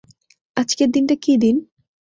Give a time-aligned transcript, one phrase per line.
[0.57, 1.55] আজকের দিনটা কি দিন?